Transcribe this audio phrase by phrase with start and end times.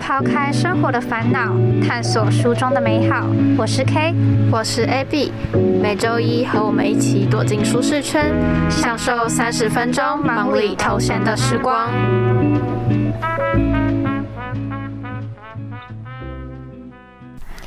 [0.00, 3.26] 抛开生活的烦恼，探索书中的美好。
[3.56, 4.14] 我是 K，
[4.50, 5.32] 我是 AB，
[5.80, 8.30] 每周一和我们一起躲进舒适圈，
[8.68, 11.88] 享受三十分钟忙里偷闲的时光。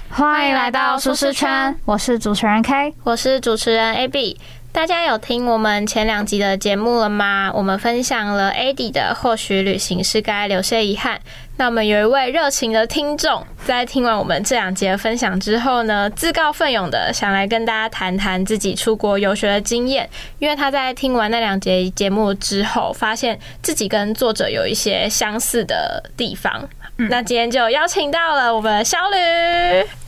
[0.10, 4.38] 欢迎来到舒适圈，我是主持人 K，我是主持人 AB。
[4.76, 7.50] 大家有听我们前两集的节目了吗？
[7.54, 11.18] 我们分享了 AD 的，或许旅行是该留些遗憾。
[11.56, 20.10] 那我们有一位热情的听众，在听完我们这两节分享之后呢，自告奋勇的想来跟大家谈谈自己出国游学的经验。
[20.40, 26.68] 因为他在听完那两节节目之后，发现自己跟作者有一些相似的地方。
[26.98, 30.05] 那今天就邀请到了我们小吕。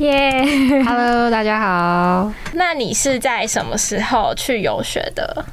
[0.00, 2.32] 耶，Hello，大家好。
[2.54, 5.44] 那你是在什么时候去游学的？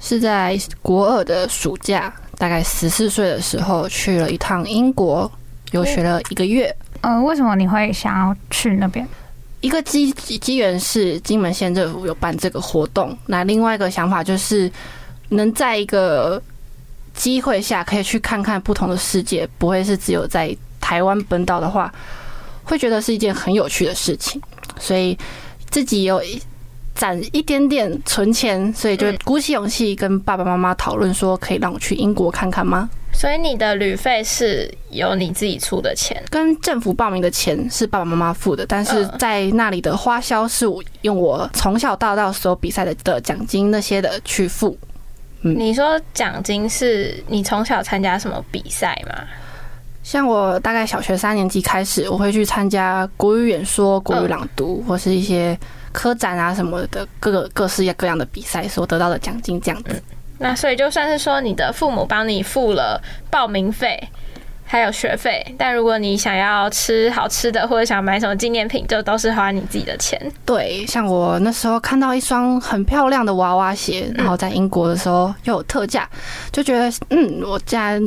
[0.00, 5.30] 是在国二的暑假，大概十四岁的时候去了一趟英国
[5.70, 6.74] 游学了一个月。
[7.02, 9.06] 嗯，为什么你会想要去那边？
[9.60, 14.68] 一个机机缘是金门县政府有办这个活动，那另外一个想法就是
[15.28, 16.42] 能在一个
[17.14, 21.92] 机会下可以去看看不同的世界，不会是只有在台湾本岛的话。
[22.66, 24.42] 会觉得是一件很有趣的事情，
[24.78, 25.16] 所以
[25.70, 26.20] 自己有
[26.94, 32.90] 攒一点点存钱，所以就鼓起勇气跟爸爸妈妈讨论说，可以让我去英国看看吗？
[33.12, 44.76] 所以你的旅费是由你自己出的钱，跟政府报名的钱是爸爸妈妈付的，但是在那里的花销是我用我从小到大所有比赛的的奖金那些的去付。
[45.40, 49.24] 嗯，你说奖金是你从小参加什么比赛吗？
[50.06, 55.58] 像我大概小学三年级开始，我会去参加国语演说、国语朗读，或是一些
[55.90, 60.00] 科展啊什么的各个各式各样的比赛所得到的奖金这样子。
[60.38, 64.00] 那所以就算是说你的父母帮你付了报名费，
[64.64, 70.20] 还有学费，但如果你想要吃好吃的或者想买什么纪念品，就都是花你自己的钱。
[70.44, 76.08] 对，像我那时候看到一双很漂亮的娃娃鞋，然后在英国的时候又有特价，
[76.52, 78.00] 就觉得嗯，我既然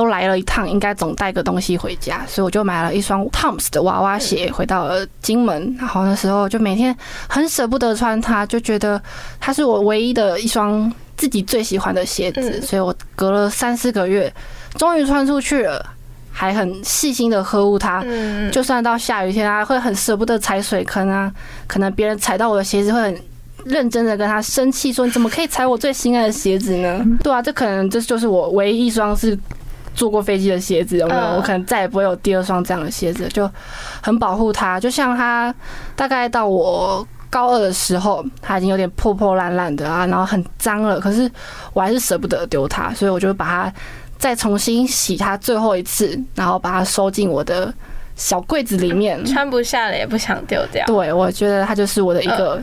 [0.00, 5.76] 都来了一趟，应该总带个东西回家，所以我就买了一双 Toms 的娃娃鞋，回到了金门。
[5.78, 6.96] 然后那时候就每天
[7.28, 8.98] 很舍不得穿它，就觉得
[9.38, 12.62] 它是我唯一的一双自己最喜欢的鞋子。
[12.62, 14.32] 所以我隔了三四个月，
[14.78, 15.84] 终于穿出去了，
[16.32, 18.02] 还很细心的呵护它。
[18.50, 21.30] 就算到下雨天啊，会很舍不得踩水坑啊，
[21.66, 23.20] 可能别人踩到我的鞋子会很
[23.66, 27.04] 认真的跟他生气，说你怎么可以踩我最心爱的鞋子呢？
[27.22, 29.38] 对啊，这可能这就是我唯一一双是。
[29.94, 31.20] 坐过飞机的鞋子有没有？
[31.36, 33.50] 我可能再也不会有第二双这样的鞋子，就
[34.00, 34.78] 很保护它。
[34.80, 35.54] 就像它
[35.94, 40.98] 大概到我高二的时候，它已经有点破破烂烂的啊，然后很脏了。
[40.98, 41.30] 可是
[41.72, 43.72] 我还是舍不得丢它，所以我就把它
[44.18, 47.72] 再重新洗它最后一次，然后把它收进我的
[48.16, 49.24] 小柜子里面。
[49.24, 50.84] 穿不下了也不想丢掉。
[50.86, 52.60] 对，我觉得它就是我的一个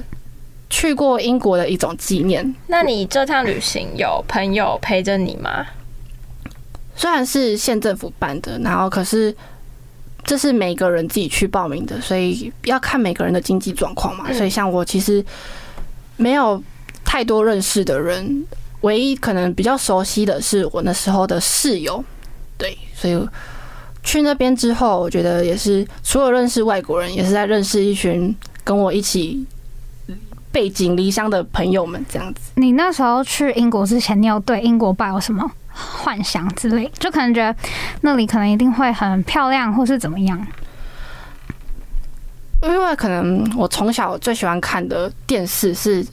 [0.70, 2.56] 去过英国的一种纪念。
[2.68, 5.66] 那你这趟旅行有朋友陪着你吗？
[6.98, 9.34] 虽然是县政府办的，然后可是
[10.26, 14.34] 这是每个人自己去报名的，所以要看每个人的经济状况嘛。
[14.34, 15.24] 所以像我其实
[16.18, 16.62] 没有
[17.06, 18.44] 太多认识的人，
[18.82, 22.04] 唯一可能比较熟悉的是我那时候的室友。
[22.58, 23.30] 对，所以
[24.04, 29.46] 去那边之后，我觉得也是除了认识外国人，也是在认识一群跟我一起
[30.52, 32.04] 背井离乡的朋友们。
[32.10, 35.50] 这样子，你那时候去英国之前，你有对英国抱有什么？
[35.78, 37.56] 幻想之类，就可能觉得
[38.02, 40.46] 那里可能一定会很漂亮，或是怎么样。
[42.64, 46.04] 因为可能我从小最喜欢看的电视是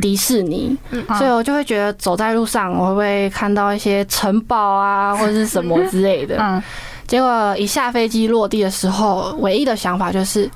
[0.00, 0.74] 迪士尼，
[1.18, 6.38] 所以我就会觉得走在路上，我会不会看到一些城堡啊， 或者是什么之类的。
[6.40, 6.62] 嗯，
[7.06, 10.50] 结果一下飞机落地的时候，唯一的想法就是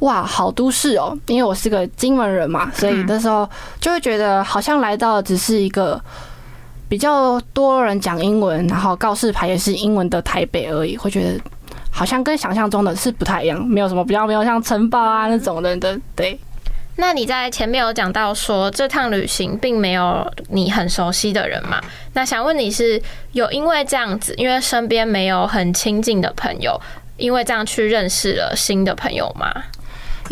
[0.00, 1.18] 哇，好都市哦！
[1.26, 3.48] 因为我是个金门人嘛，所以那时候
[3.80, 5.98] 就会觉得好像来到只是一个。
[6.92, 11.40] 比较多人讲英文，然后告示牌也是英文的台北而已，会觉得
[11.90, 15.98] 好像跟想象中的是不太一样，没有什么比较没有像城堡啊那种的的。
[16.14, 16.38] 对，
[16.96, 21.80] 那你在前面有讲到说这趟旅行并没有你很熟悉的人嘛？
[22.12, 23.00] 那想问你是
[23.32, 26.78] 有因为这样子，因为身边没有很亲近的朋友，
[27.16, 29.50] 因为这样去认识了新的朋友吗？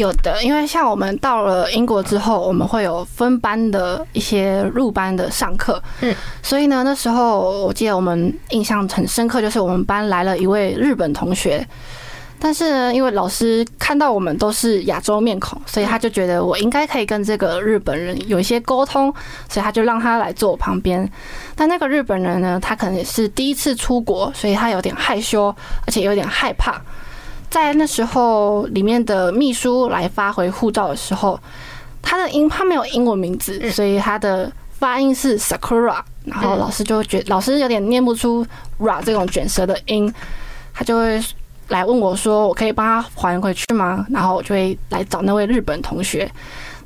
[0.01, 11.67] 有的，因为像我们到了英国之后，我们会有分班的一些入班的上课，嗯，所以呢，那时候我记得我们印象很深刻，就是我们班来了一位日本同学，
[12.39, 19.13] 但是呢，因为老师看到我们都是亚洲面孔，所以他就觉得我应该可以跟这个日本人有一些沟通，
[19.49, 21.07] 所以他就让他来坐我旁边。
[21.55, 25.55] 但那个日本人呢，他可能也是第一次出国，所以他有点害羞，
[25.87, 26.81] 而且有点害怕。
[27.51, 31.39] 在那时候，里面的秘书来发回护照的时候，
[32.01, 38.47] 他的英他没有英文名字，所以他的发音是 Sakura，然后老师就觉老师有点念不出
[38.79, 40.13] ra 这种卷舌的音，
[40.73, 41.21] 他就会
[41.69, 46.31] 来问我说：“我可以帮他还回去吗？”然后我就会来找那位日本同学。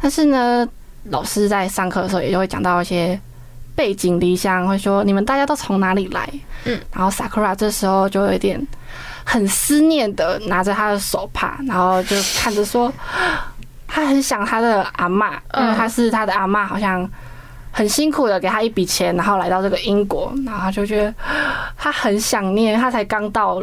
[0.00, 0.66] 但是呢，
[1.04, 3.18] 老师在上课的时候也就会讲到一些
[3.74, 6.28] 背井离乡，会说：“你们大家都从哪里来？”
[6.64, 8.66] 嗯，然后 Sakura 这时候就有点。
[9.26, 12.92] 很思念的拿着他的手帕，然后就看着说，
[13.88, 17.08] 他很想他的阿妈，因为他是他的阿妈，好像
[17.72, 21.14] 很辛苦的给他一笔钱，然后来到这个英国，然后他就觉得
[21.74, 23.62] 他很想念，他才刚到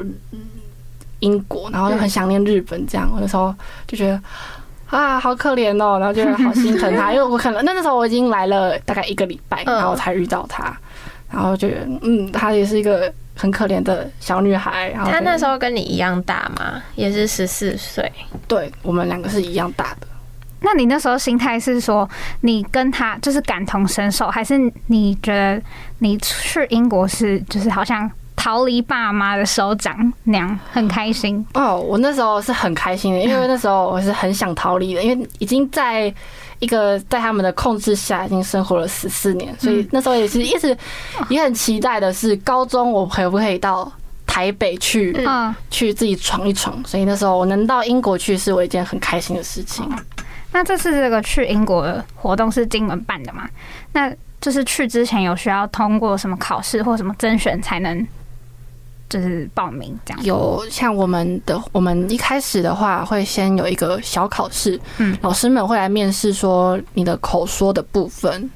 [1.19, 3.53] 英国，然后就很想念日本，这样我那时候
[3.87, 4.19] 就觉得
[4.91, 10.77] 啊，好可怜哦，然后觉得好心疼他， 因为我可能那那时候我已经来了大概一个礼拜，然后才遇到他，
[11.31, 11.67] 然后就
[12.03, 13.11] 嗯，她也是一个。
[13.33, 16.79] 很可怜的小女孩，她那时候跟你一样大吗？
[16.95, 18.11] 也是十四岁。
[18.47, 20.07] 对，我们两个是一样大的。
[20.59, 22.07] 那你那时候心态是说，
[22.41, 25.59] 你跟他就是感同身受，还是你觉得
[25.99, 28.07] 你去英国是就是好像
[28.41, 31.45] 逃离爸妈的手掌那样很开心？
[31.53, 36.11] 哦，我那时候是很开心的，因为那时候我是很想逃离的，因为已经在。
[36.61, 40.77] 一个在他们的控制下已经生活了十四年，所以那时候也是一直
[41.27, 43.91] 也很期待的是高中我可不可以到
[44.27, 46.79] 台北去，嗯去自己闯一闯。
[46.85, 49.89] 所以那时候我能到英国去是我一件很开心的事情。
[50.51, 53.49] 那这次这个去英国的活动是金门办的嘛？
[53.91, 58.07] 那就是去之前有需要通过什么考试或什么甄选才能？
[59.11, 68.49] 就是报名这样，有像我们的，我们一开始的话会先有一个小考试，嗯，老师们会来面试说你的口说的部分，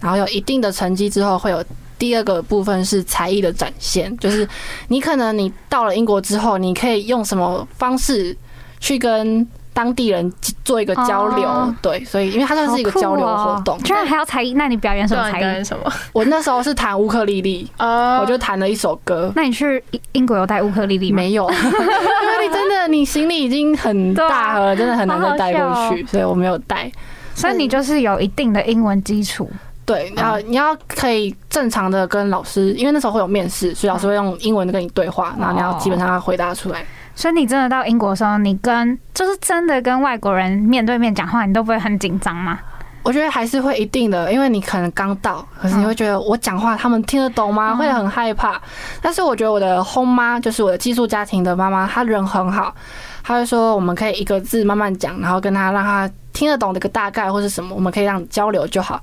[0.00, 1.64] 然后有一定的成绩之后，会有
[1.96, 4.48] 第二个部分是才艺的展现，就是
[4.88, 8.36] 你可能你到了英国之后，你可以用什么方式
[8.80, 9.46] 去跟。
[9.72, 10.32] 当地人
[10.64, 14.54] 做一个交流，对，所以因为它算是一个交流活动，居然还要才艺？
[14.54, 15.64] 那你表演什么才艺？
[15.64, 15.92] 什么？
[16.12, 19.32] 我那时候是弹乌克丽丽，我就弹了一首歌。
[19.36, 19.82] 那你去
[20.12, 21.16] 英国有带乌克丽丽吗？
[21.16, 26.90] 没有，因为你真的，你行李已经很大了，真的很难再带过去，所以我没有带。
[27.34, 29.48] 所以你就是有一定的英文基础，
[29.86, 36.84] 对，然后你要可以正常的跟老师，因为那时候会有面试，所以老师会用英文跟你对话，然后你要基本上要回答出来。
[37.20, 42.58] 所以你真的到英国的时候，你跟就是真的跟外国人面对面讲话，你都不会很紧张吗？
[43.02, 47.74] 我觉得还是会一定的，因为你可能刚到，可是你会觉得我讲话他们听得懂吗？
[47.74, 48.58] 会很害怕。
[49.02, 52.74] 但是我觉得我的后妈就是我的寄宿家庭的妈妈，她人很好，
[53.22, 58.98] 她会说我们可以一个字慢慢讲，然后跟她让她听得懂的一个大概或是什么，我们可以让交流就好。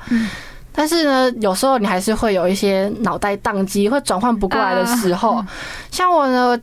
[0.74, 5.46] 但是呢，有时候你还是会有一些脑袋宕机，会转换不过来的时候，
[5.92, 6.60] 像我呢。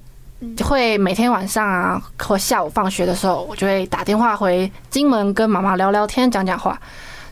[0.65, 6.79] 会每天晚上啊，或下午放学的时候，我就会打电话回金门跟妈妈聊聊天、讲讲话。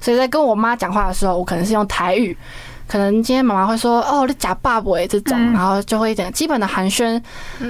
[0.00, 2.36] 所以在跟我妈讲话的时候，我可能是用台语，
[2.88, 7.22] 可能今天妈妈会说：“哦，你假爸爸这种，然后就会一点基本的寒暄。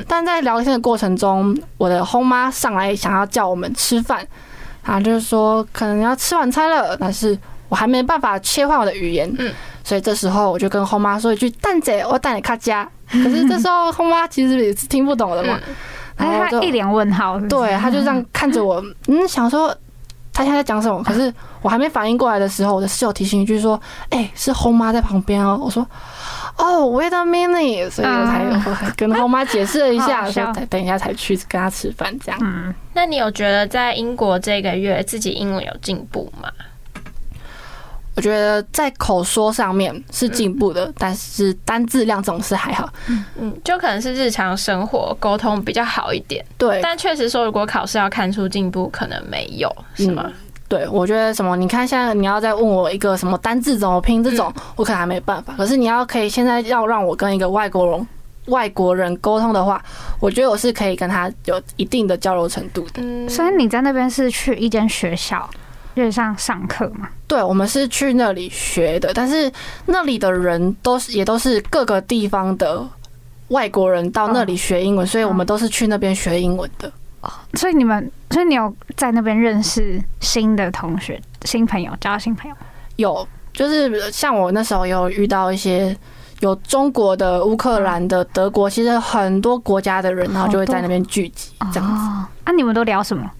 [0.09, 4.27] 但在聊天的过程中，我的后妈上来想要叫我们吃饭，
[4.83, 9.53] 啊，就是说可能要吃晚餐了，但是我还没办法切换我的语言，嗯，
[9.85, 15.59] 所以这时候我就跟后妈说一句：“蛋仔，我带你卡家。”可是这时候后妈其实也是听不懂的嘛，
[16.17, 19.75] 然后他一脸问号，对，他就这样看着我，嗯，想说
[20.33, 21.03] 他现在讲什么？
[21.03, 25.87] 可是我还没反应过来的时候，我的室友提醒一句说：“哎，是后妈在旁边哦。”我说
[26.57, 32.41] ：“哦，wait a minute。”所以我才跟后妈解释了一下， 说等一下才去跟他吃饭这样。
[32.43, 36.49] 嗯，那你有觉得在英国这个月自己英文有进步吗？
[38.15, 42.89] 我觉得在口说上面是进步的，但是单字量总是还好。
[43.39, 46.45] 嗯，就可能是日常生活沟通比较好一点。
[46.59, 50.31] 对，但确实说，如果考试要看出进步，可能没有，是吗？
[50.69, 51.57] 对，我觉得什么？
[51.57, 55.55] 你看，现在你要再问我一个什么单字怎么拼，这种我可能还没办法。
[55.57, 58.09] 可是你要可以现在要让我跟一个外国人
[58.47, 59.83] 外国人沟通的话，
[60.21, 63.03] 我觉得我是可以跟他有一定的交流程度的。
[63.03, 65.49] 嗯，所以你在那边是去一间学校。
[65.95, 67.09] 日上上课嘛？
[67.27, 69.51] 对，我们是去那里学的，但是
[69.87, 72.87] 那里的人都是也都是各个地方的
[73.49, 76.91] 外国人到那里学英文，所以我们都是去那边学英文的。
[77.21, 82.57] 哦，所以你们，所以你有在那边认识新的同学、新朋友，交新朋友？
[82.97, 85.97] 有，就是像我那时候有遇到一些
[86.41, 92.05] 有中国的、乌克兰的、德国，其实很多国家的人，然后就会在那边聚集，这样子。
[92.05, 93.31] 哦，啊，你们都聊什么？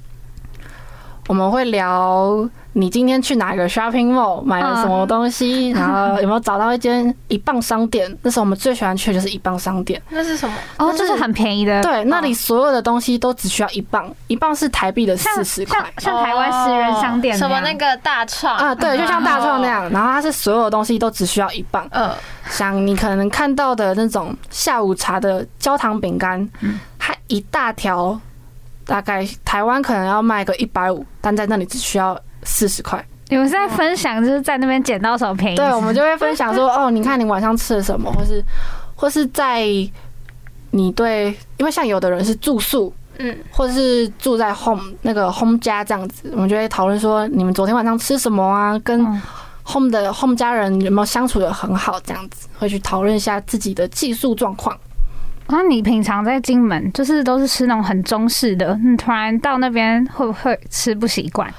[1.29, 8.11] 我们会聊你今天去哪个 shopping mall 买了什么东西，然后有没有找到一间一磅商店？
[8.23, 10.01] 那时候我们最喜欢去的就是一磅商店。
[10.09, 10.55] 那是什么？
[10.79, 18.57] 哦，就是很便宜的，对，那里所有的东西都只需要一磅，一磅是台币的四十块像像台湾十元商店哦什么那个大创。
[18.57, 19.89] 啊，对，就像大创那样。
[19.91, 22.11] 然后它是所有东西都只需要一磅，嗯，
[22.49, 26.81] 像你可能看到的那种下午茶的焦糖饼干，嗯。
[27.05, 28.19] 它一大条
[28.93, 33.03] 大概台湾可能要卖个一百五，但在那里只需要四十块。
[33.31, 35.57] 你们是在分享，就是在那边捡到什么便宜？
[35.57, 38.45] 对，我们就会分享说，哦，你看你晚上吃了什么，或是
[38.95, 39.65] 或是在
[40.73, 48.79] 你对，因为像有的人是住宿，嗯，或者是住在 home 那个 home 家这样子，我们就会讨论说，你们昨天晚上吃什么啊？
[48.81, 49.23] 跟嗯
[49.67, 51.99] home 的 home 家人有没有相处的很好？
[52.01, 54.79] 这样子会去讨论一下自己的寄宿状况。
[55.53, 61.53] 那你平常在金门就是都是吃那种很中式的，你突然到那边会不会吃不习惯？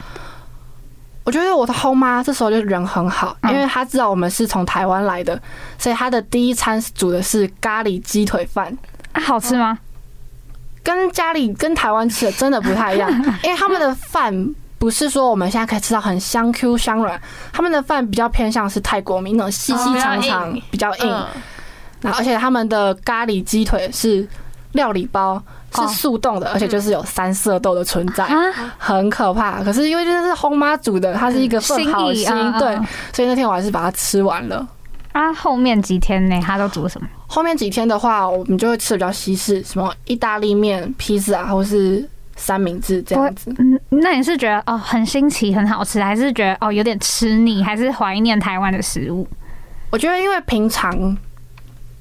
[1.23, 5.41] 我觉得我的后妈这时候就人很好，因嗯为她知道我们是从台湾来的，
[5.77, 8.77] 所以她的第一餐煮的是咖喱鸡腿饭。
[9.13, 9.77] 啊，好吃吗？
[10.83, 13.09] 跟家里跟台湾吃的真的不太一样，
[13.41, 17.17] 因为他们的饭不是说我们现在可以吃到很香 Q 香软，
[17.53, 21.25] 他们的饭比较偏向是泰国米那种细细长长哦，比较硬。
[22.03, 24.27] 嗯然后而且他们的咖喱鸡腿是
[24.73, 25.41] 料理包，
[25.73, 28.35] 是哦速冻的，而且就是有三色豆的存在，啊，
[28.77, 29.63] 很可怕。
[29.63, 32.27] 可是因为这是烘妈煮的，它是一个份好心，
[32.59, 32.77] 对
[33.13, 34.67] 所以那天我还是把它吃完了。
[35.13, 36.41] 啊，后面几天呢？
[36.41, 37.07] 他都煮什么？
[37.27, 42.03] 后面几天的话，我们就会吃比较西式，什么意大利面、披萨或是
[42.35, 43.53] 三明治这样子。
[43.59, 49.27] 嗯，那你是觉得哦很新奇、很好吃，还是觉得哦有点吃腻，还是怀念台湾的食物？
[49.91, 51.15] 我觉得因为平常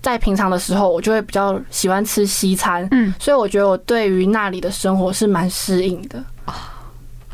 [0.03, 6.23] 在平常的时候，我就会比较喜欢吃西餐，嗯，所以我觉得我对于那里的生活是蛮适应的。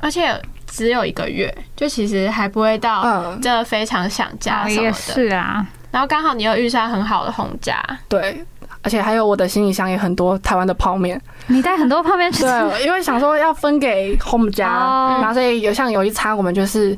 [0.00, 4.92] 而且只有一个月，就其实还不会到嗯，真的非常想家什么的。
[4.92, 8.44] 是啊，然后刚好你又遇上很好的红家，对。
[8.82, 16.96] 而且还有我的行李箱也很多台湾的泡面，你带很多泡面去吃，对，因为想说要分给 home 家，哦然后所以有像有一餐我们就是。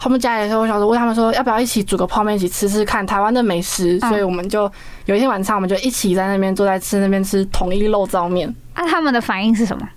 [0.00, 4.70] home 家里的时候，我想说问他们说要不要一起煮个泡面一起吃吃看台湾的美食，嗯所以我们就
[5.08, 9.88] 有一天晚上我们就一起在那边坐在吃那边吃统一肉燥面，啊，他们的反应是什么？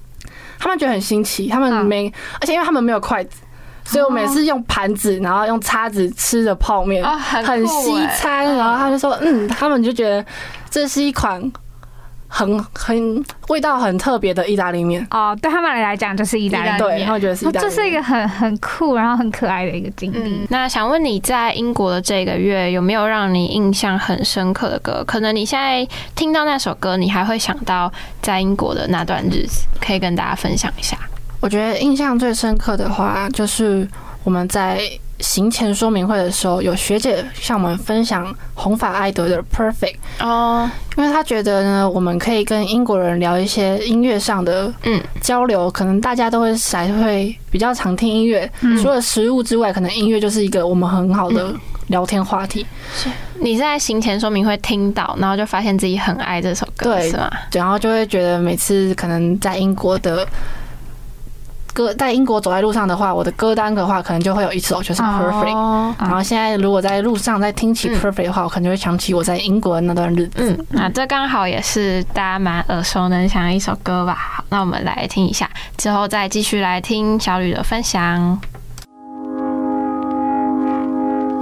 [0.58, 1.86] 他们觉得很新奇，他们嗯。
[1.86, 3.42] 没，而且因为他们没有筷子，
[3.84, 8.08] 所以我每次用盘子，然后用叉子吃的泡面，哦，很西欸。
[8.16, 10.26] 餐，然后他就说，嗯，他们就觉得
[10.70, 11.42] 这是一款
[12.34, 20.18] 很很味道很特别的意大利面，哦，对他们来讲就是意大利面他们觉得是意哦，大利面，这是一个很很酷，然后很可爱的一个经历。
[20.18, 25.04] 嗯，那想问你在英国的这个月有没有让你印象很深刻的歌？
[25.06, 25.86] 可能你现在
[26.16, 30.98] 听到那首歌，你还会想到在英国的那段日子，可以跟大家分享一下。
[31.42, 33.86] 我觉得印象最深刻的话，就是
[34.24, 34.80] 我们在
[35.22, 39.96] 行前说明会的时候，有学姐向我们分享红发艾德的 Perfect。
[40.20, 51.54] 哦，因为她觉得呢，我们可以跟英国人聊一些音乐上的嗯交流，可能大家都会才会比较常听音乐，嗯除了食物之外，可能音乐就是一个我们很好的
[51.88, 52.66] 聊天话题。
[53.40, 57.30] 你在行前说明会听到，然后就发现自己很爱这首歌，对是吗？
[57.54, 60.28] 然后就会觉得每次可能在英国的
[61.74, 65.56] 歌，在英国走在路上的话，我的歌单的话，可能就会有一首就是 Perfect。
[65.56, 70.52] 哦，然后现在如果在路上再听起嗯 Perfect 的话，我可能就会想起我在英国的那段日子。
[70.52, 74.16] 嗯，那这刚好也是大家蛮耳熟能详的一首歌吧。
[74.16, 78.40] 好，那我们来听一下，之后再继续来听小吕的分享。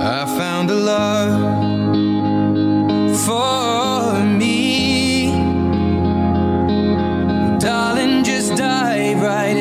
[0.02, 1.34] I found a love
[3.14, 5.34] for me.
[7.60, 9.59] Darling, just dive right.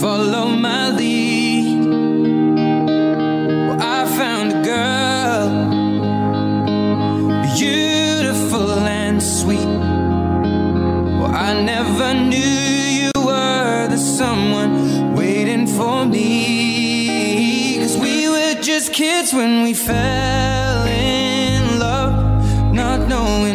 [0.00, 1.84] Follow my lead.
[3.66, 5.48] Well, I found a girl,
[7.54, 9.72] beautiful and sweet.
[11.18, 17.80] Well, I never knew you were the someone waiting for me.
[17.80, 23.49] Cause we were just kids when we fell in love, not knowing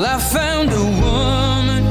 [0.00, 1.82] Well, I found a woman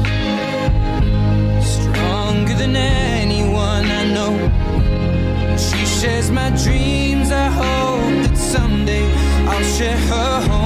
[1.62, 4.34] stronger than anyone I know.
[5.58, 7.30] She shares my dreams.
[7.30, 9.04] I hope that someday
[9.46, 10.57] I'll share her home.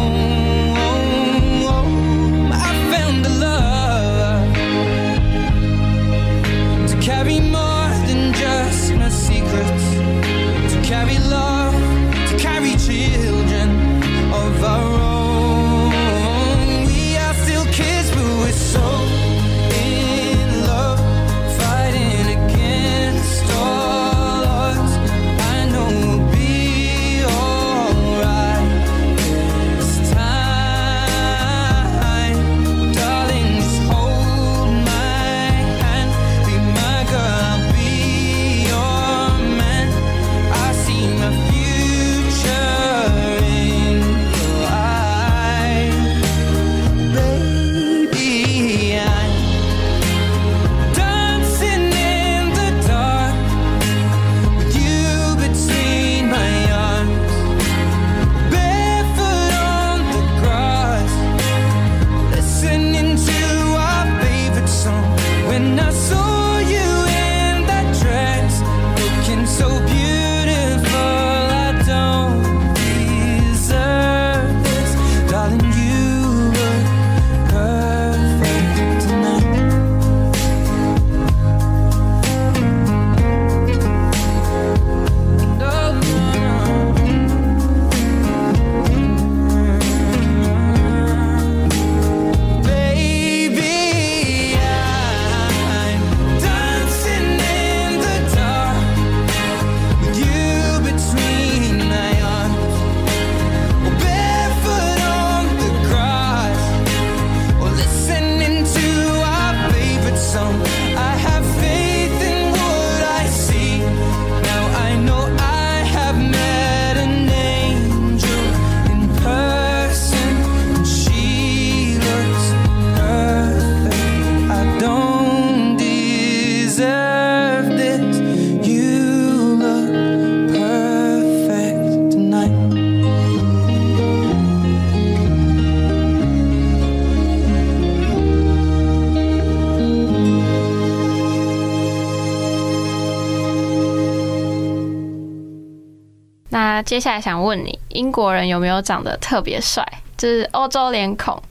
[146.93, 149.83] 接下来想问你，英国人有没有长得特别帅？
[150.19, 151.43] 就是欧洲脸孔，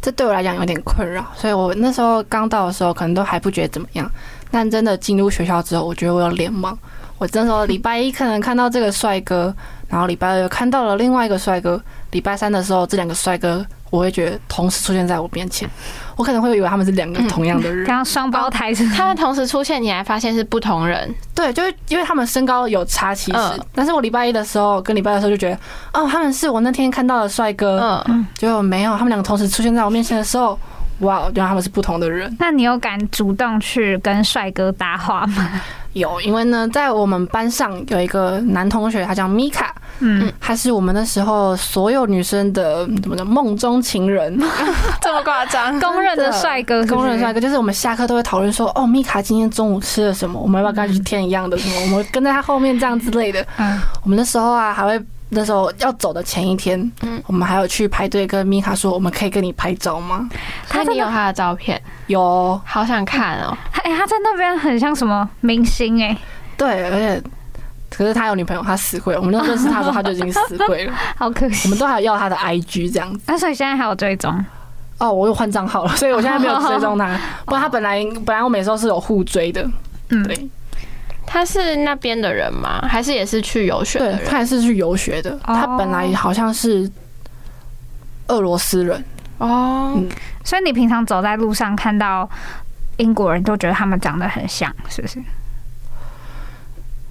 [0.00, 4.08] 这对我来讲有点困扰，所以我那时候刚到的时候，可能都还不觉得怎么样。
[4.48, 6.72] 但真的进入学校之后，我觉得我有脸盲。
[7.18, 9.52] 我那时候礼拜一可能看到这个帅哥，
[9.88, 15.68] 然后礼拜二又看到了另外一个帅哥，礼拜三的时候这两个帅哥，我会觉得同时出现在我面前，
[16.16, 17.86] 我可能会以为他们是两个同样的人。
[17.86, 23.60] 刚刚双胞胎是他们同时出现，你还发现是不同人，对，就是因为他们身高有差，其实，嗯。
[23.74, 25.58] 但是我礼拜一的时候跟礼拜二的时候就觉得，
[25.92, 30.58] 哦，他们是我那天看到的帅哥，嗯，结果没有，他们两个同时出现在我面前的时候，
[31.00, 32.34] 哇，原来他们是不同的人。
[32.38, 35.48] 那你有敢主动去跟帅哥搭话吗？
[35.94, 44.38] 有，因为呢，在我们班上有一个男同学，他叫米卡，嗯，他是我们那时候所有女生的怎么的梦中情人，
[45.00, 45.80] 这么夸张？
[45.80, 47.40] 公认的帅哥公认帅哥。
[47.40, 51.80] 就是我们下课都会讨论说，哦，米卡今天中午吃了什么，我们要不要跟他去添一样的什么？
[51.82, 53.44] 我们跟在他后面这样之类的。
[53.56, 60.28] 嗯，我们那时候啊，还会那时候要走的前一天，嗯我们还有去排队跟米卡说，我们可以跟你拍照吗？
[60.68, 61.80] 他你有他的照片？
[62.06, 63.56] 有，好想看哦。
[63.82, 66.16] 哎、他在那边很像什么明星哎、
[66.56, 67.22] 对，而且。
[67.90, 69.16] 可是他有女朋友，他死会。
[69.16, 70.92] 我们那认识他的时候，他就已经死会了。
[71.16, 71.66] 好可惜。
[71.66, 73.20] 我们都还要他的 IG 这样子。
[73.26, 74.44] 那所以现在还有追踪，
[74.98, 77.18] 哦，我又换账号了，所以我现在没有追踪他。
[77.46, 79.66] 不过他本来本来我每周是有互追的，
[80.10, 80.50] 嗯，对
[81.30, 82.80] 他是那边的人吗？
[82.88, 84.30] 还是也是去游学的对，人？
[84.30, 85.38] 他也是去游学的。
[85.44, 86.90] 他本来好像是
[88.28, 89.04] 俄罗斯人，
[89.36, 90.08] 哦，嗯
[90.42, 92.28] 所以你平常走在路上看到
[92.96, 95.22] 英国人，都觉得他们长得很像，是不是？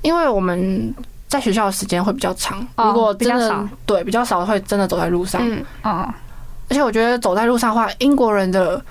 [0.01, 0.93] 因为我们
[1.27, 5.39] 在学校的时间会比较长，哦如果真的比较少对比较少会真的走在路上。
[5.43, 6.11] 嗯，哦，
[6.69, 8.83] 而且我觉得走在路上的话，英国人的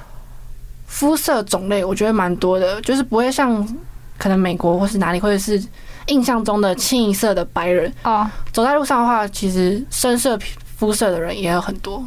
[0.86, 3.66] 肤色种类我觉得蛮多的，就是不会像
[4.18, 5.62] 可能美国或是哪里，或者是
[6.06, 7.92] 印象中的清一色的白人。
[8.04, 12.04] 哦，走在路上的话，其实深色皮肤色的人也有很多。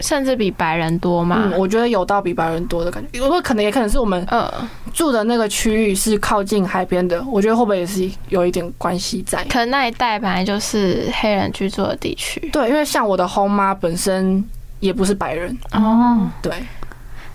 [0.00, 1.42] 甚至比白人多嘛？
[1.44, 4.50] 嗯，我觉得有到比白人多的感觉，因为可能也可能是我们嗯，
[4.92, 9.44] 住的那个区域是靠近海边的，我觉得会不会也是有一点关系在？
[9.44, 12.40] 可能那一带本来就是黑人居住的地区。
[12.52, 14.44] 对，因为像我的后妈本身
[14.80, 16.52] 也不是白人，哦，对，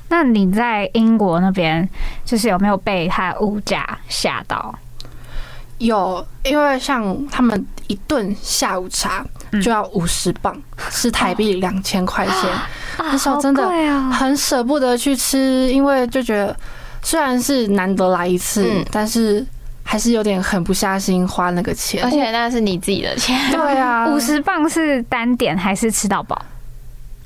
[0.10, 1.88] 那你在英国那边，
[2.24, 4.74] 就是有没有被它的物价吓到？
[5.80, 12.68] 有，因为像他们一顿下午茶嗯就要五十磅，是台币两千块钱，啊
[12.98, 13.70] 那时候真的！
[14.12, 16.56] 很舍不得去吃，因为就觉得
[17.04, 19.46] 虽然是难得来一次，嗯但是
[19.84, 22.10] 还是有点狠不下心花那个钱而。
[22.10, 26.44] 且那是你自己的钱，对啊，五十磅是单点还是吃到饱？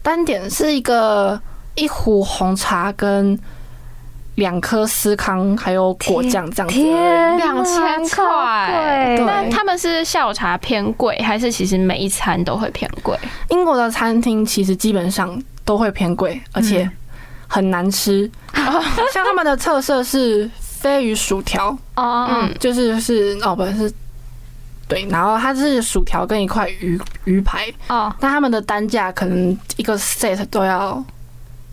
[0.04, 1.40] 单点是一个
[1.76, 3.38] 一壶红茶跟
[4.36, 6.82] 两颗司康，还有果酱这样子
[7.38, 9.16] 两千块。
[9.18, 13.18] 贵那他们是下午茶偏贵，还是其实每一餐都会偏贵？
[13.50, 16.90] 英国的餐厅其实基本上都会偏贵，而且
[17.48, 18.30] 很难吃。
[18.54, 23.92] 像他们的特色是飞鱼薯条，哦，嗯，就是是哦不是。
[24.88, 31.02] 对，然后它是薯条跟一块鱼鱼排，哦，那他们的单价可能一个 set 都要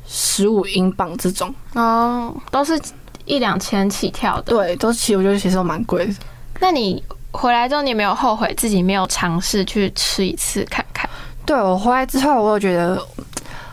[0.08, 2.80] 十五英镑这种，哦，都是
[3.26, 4.54] 一两千起跳的。
[4.54, 6.14] 对，都其实我觉得其实都蛮贵的。
[6.60, 11.08] 那你回来之后，你有没有后悔自己没有尝试去吃一次看看？
[11.44, 13.00] 对我回来之后，我有觉得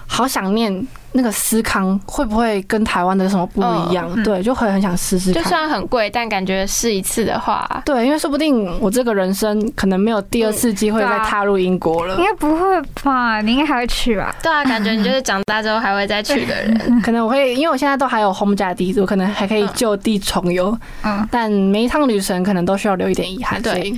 [0.06, 0.86] 好想念
[1.17, 4.12] 那个思康，会不会跟台湾的什么不一样？
[4.13, 5.49] 嗯对，就会很想试试就看。
[5.49, 13.39] 算很贵，但感觉试一次的话，对，因为说不定我这个人生可能没有第二次机会再踏入英国了应，该不会吧？
[13.39, 14.36] 你应该还会去吧？
[14.43, 16.75] 对啊，感觉你就是长大之后还会再去的人。
[17.01, 23.93] 可能我会，因为我现在都还有 home 家地，我可能还可以嗯就地重游，嗯，但每一趟旅程可能都需要留一点遗憾，对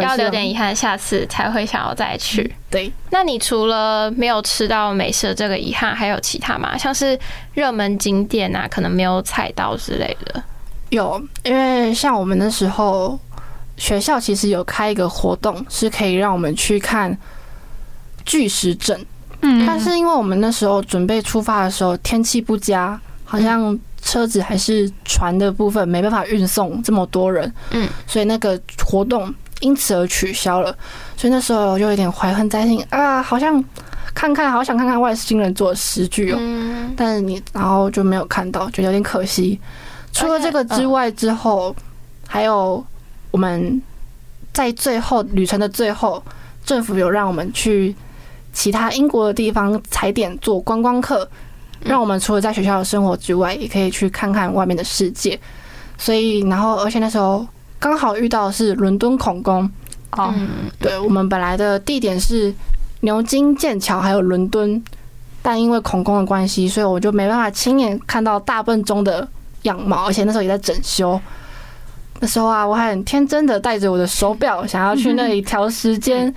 [0.00, 2.54] 要留点遗憾，下次才会想要再去。
[2.70, 2.92] 对。
[3.10, 6.78] 那你除了没有吃到美食的这个遗憾，还有其他吗？
[6.78, 7.18] 像是
[7.54, 10.42] 热门景点啊，可能没有踩到之类的。
[10.90, 13.18] 有，因为像我们那时候
[13.76, 17.16] 学校其实有开一个活动，是可以让我们去看
[18.24, 19.04] 巨石阵。
[19.40, 29.34] 嗯但是因为我们那时候准备出发的时候天气不佳，好像车子还是船的部分没办法运送这么多人，嗯，所以那个活动
[29.64, 30.76] 因此而取消了。
[31.16, 33.62] 所以那时候我就有点怀恨在心啊，好像
[34.14, 36.36] 看看，好想看看外星人做的诗句哦。
[36.38, 39.58] 嗯，但是你然后就没有看到，觉得有点可惜。
[40.12, 41.74] 除了这个之外，之后
[42.28, 42.84] 还有
[43.30, 43.82] 我们
[44.52, 46.22] 在最后旅程的最后，
[46.64, 47.94] 政府有让我们去
[48.52, 51.28] 其他英国的地方踩点做观光客，
[51.82, 55.38] 让我们除了在学校的生活之外，也可以去看看外面的世界。
[55.98, 57.46] 所以，然后而且那时候
[57.84, 59.70] 刚好遇到的是伦敦恐宫，
[60.12, 62.50] 哦，嗯对我们本来的地点是
[63.00, 64.82] 牛津、剑桥还有伦敦，
[65.42, 69.28] 但因为恐攻的关系，所以我就没办法亲眼看到大笨钟的
[69.64, 71.20] 样貌，而且那时候也在整修。
[72.20, 76.34] 那时候啊，我还很天真的带着我的手表，想要去那里调时间，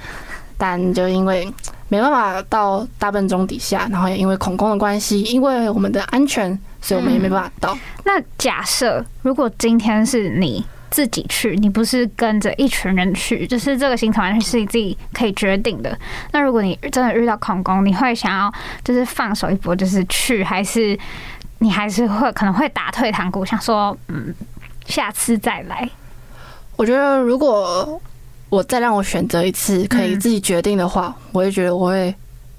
[0.58, 1.50] 但就因为
[1.88, 7.78] 没办法到大笨钟底下，然后也因为恐攻的关系，因为我们的安全，所以我们也没办法到。
[8.04, 10.62] 那假设如果今天是你
[10.98, 15.96] 自己去，你不是跟着一群人去，就是这个行程完全是你自己可以决定的。
[16.32, 18.52] 那如果你真的遇到恐攻，你会想要
[18.84, 20.98] 就是放手一搏，就是去，还是
[21.60, 24.34] 你还是会可能会打退堂鼓，想说嗯，
[24.88, 25.88] 下次再来。
[26.76, 28.02] 我觉得如果
[28.50, 32.16] 我再让我选择一次可以自己决定的话，我会觉得我会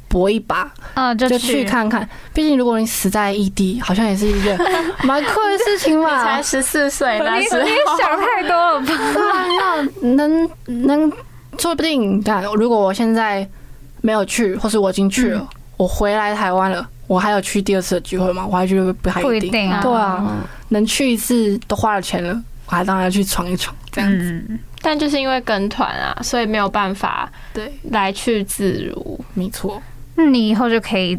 [0.08, 2.08] 搏一把，嗯，就就去看看。
[2.32, 4.56] 毕竟如果你死在异地，好像也是一个
[5.04, 6.24] 蛮酷的事情嘛。
[6.24, 8.86] 才十四岁那时候，你也想太多了吧？
[10.00, 11.12] 那能能，
[11.58, 13.46] 说不定，看如果我现在
[14.00, 18.46] 没有去，或是我已经去了，我回来台湾了，我还有去第二次的机会吗？
[18.46, 19.50] 我还觉得不太不一定。
[19.50, 19.80] 定啊。
[19.82, 20.36] 对啊，
[20.70, 24.44] 能去一次都花了钱了，我还当然要去闯一闯，这样子。
[24.48, 29.20] 嗯，但就是因为跟团啊，所以没有办法对，来去自如。
[29.34, 29.82] 没错。
[30.18, 31.16] 那你以后就可以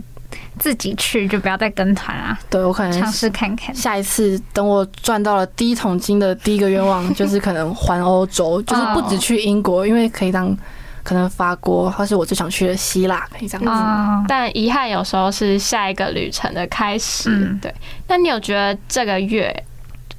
[0.59, 3.73] 自己去，就不要再跟团啊，对我可能尝试看看。
[3.73, 10.53] 下一次等我赚到了第一桶金的第一个愿望， 就是可能环欧洲，就是不止去英国，因为可以当
[11.01, 13.69] 可能法国，或是我最想去的希腊，可以这样子。
[13.71, 17.29] 哦，但遗憾有时候是下一个旅程的开始。
[17.31, 17.73] 嗯对，
[18.07, 19.55] 那你有觉得这个月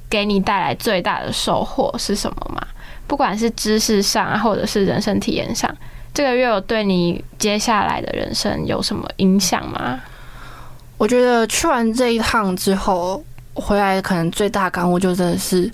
[0.09, 2.65] 给你带来最大的收获是什么吗？
[3.05, 5.69] 不管是知识上啊，或者是人生体验上，
[6.13, 9.99] 这个月有对你接下来的人生有什么影响吗？
[10.97, 15.71] 我觉得去完这一趟之后，回来可能最大感悟就真的是，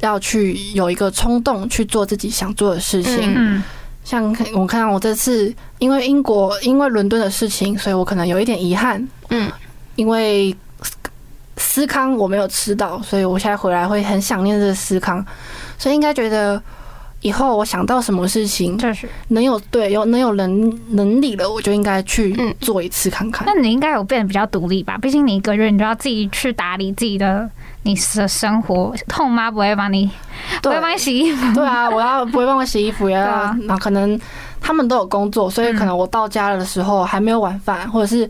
[0.00, 3.32] 要去有一个冲动去做自己想做的事情。
[3.36, 3.62] 嗯
[4.04, 9.48] 像我看到我这次因为英国因为伦敦的事情，所以我可能有一点遗憾，嗯，
[9.94, 10.52] 因为
[11.56, 15.24] 司康我没有吃到，所以我现在回来会很想念这个司康，
[15.78, 16.60] 所以应该觉得
[17.22, 23.46] 以后我想到什么事情就是，能有对有能有能能力了，我就应该去嗯做一次看看。
[23.46, 24.98] 那你应该有变得比较独立吧？
[24.98, 27.48] 毕竟你一个月你就要自己去打理自己的
[27.84, 30.10] 你的生活，后妈不会帮你，
[30.62, 31.54] 不会帮你洗衣服。
[31.54, 34.20] 对啊，我要 不会帮我洗衣服，也要对啊那可能
[34.60, 38.28] 他们都有工作，所以可能我到家的时候还没有晚饭，或者是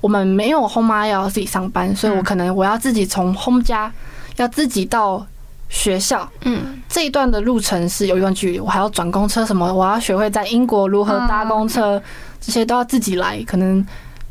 [0.00, 3.92] 我们没有后妈要自己上班，所以我可能我要自己从 home 家
[4.36, 5.24] 要自己到
[5.72, 6.30] 学校。
[6.44, 12.00] 嗯，这一段的路程是有一段距离，我还要转公车什么，我要学会在英国如何搭公车，
[12.40, 13.84] 这些都要自己来，可能。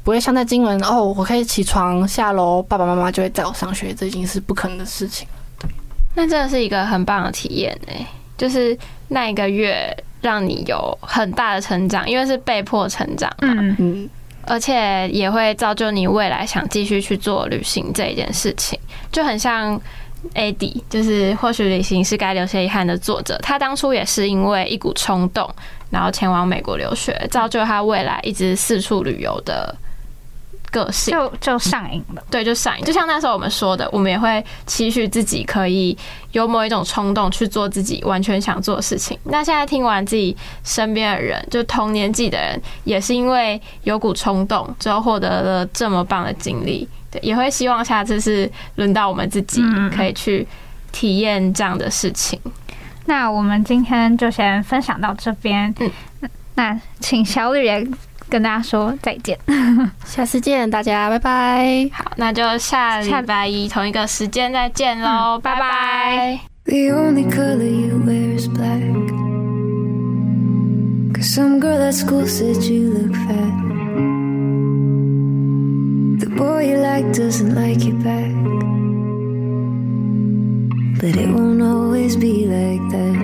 [0.04, 5.28] 不会像在金门哦，我可以起床下楼，爸爸妈妈就会带我上学，这已经是不可能的事情。
[6.16, 8.04] 那真的是一个很棒的体验诶，
[8.36, 8.76] 就是
[9.10, 14.10] 那一个月让你有很大的成长，因为是被迫成长嘛，嗯，嗯，
[14.48, 18.80] 而且也会造就你未来想继续去做旅行这一件事情，
[19.12, 19.80] 就很像
[20.36, 25.50] AD，就是或许旅行是该留下遗憾的作者，他当初也是因为一股冲动，
[25.90, 29.76] 然后前往美国留学，造就他未来一直四处旅游的
[30.72, 31.12] 个性。
[31.12, 32.24] 就就上瘾了。
[32.30, 32.86] 对，就上瘾。
[32.86, 35.98] 就像那时候我们说的，我们也会期许自己可以
[36.32, 39.18] 有某一种冲动去做自己完全想做的事情。
[39.24, 50.48] 那现在听完自己身边的人，就同年纪的人，也是因为有股冲动，之后获得了这么棒的经历，对，也会希望下次是轮到我们自己嗯可以去
[50.92, 52.40] 体验这样的事情。
[53.06, 55.74] 那我们今天就先分享到这边。
[55.80, 55.92] 嗯
[56.54, 57.88] 那请小吕也
[58.30, 59.40] 跟大家说再见。
[60.06, 61.90] 下次见，大家拜拜。
[61.94, 68.82] 好，那就下礼拜一同一个时间再见喽，拜拜拜拜 The only color you wear is black.
[71.14, 73.81] Cause some girl at school said you look fat.
[76.42, 78.34] Boy you like doesn't like you back.
[81.00, 83.18] But it won't always be like that.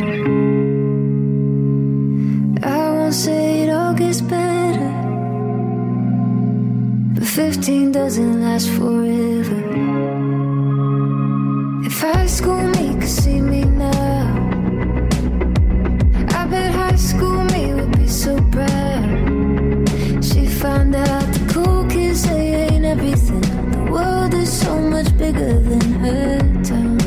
[2.62, 4.90] I won't say it all gets better.
[7.16, 9.62] But 15 doesn't last forever.
[11.88, 14.07] If high school me could see me now,
[24.68, 26.98] so much bigger than her town.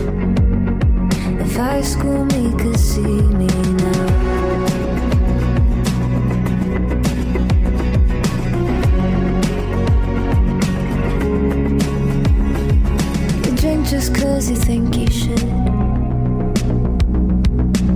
[1.45, 3.51] If high school me could see me
[3.85, 4.07] now.
[13.45, 15.51] You drink just cause you think you should.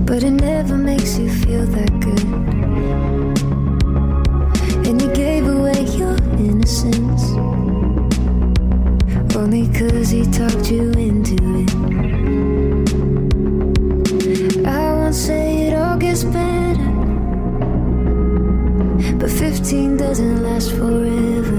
[0.05, 2.25] But it never makes you feel that good.
[4.87, 7.44] And you gave away your innocence.
[9.45, 11.69] Only cause he talked you into it.
[14.65, 16.91] I won't say it all gets better.
[19.19, 21.54] But 15 doesn't last forever.